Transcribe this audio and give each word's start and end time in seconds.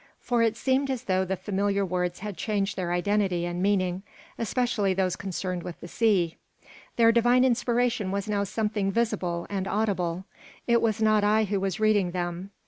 For 0.19 0.41
it 0.41 0.57
seemed 0.57 0.89
as 0.89 1.03
though 1.03 1.23
the 1.25 1.35
familiar 1.35 1.85
words 1.85 2.21
had 2.21 2.35
changed 2.35 2.75
their 2.75 2.91
identity 2.91 3.45
and 3.45 3.61
meaning, 3.61 4.01
especially 4.39 4.95
those 4.95 5.15
concerned 5.15 5.61
with 5.61 5.79
the 5.79 5.87
sea. 5.87 6.37
Their 6.95 7.11
divine 7.11 7.43
inspiration 7.45 8.09
was 8.09 8.27
now 8.27 8.43
something 8.43 8.91
visible 8.91 9.45
and 9.47 9.67
audible. 9.67 10.25
It 10.65 10.81
was 10.81 11.03
not 11.03 11.23
I 11.23 11.43
who 11.43 11.59
was 11.59 11.79
reading 11.79 12.13
them. 12.13 12.49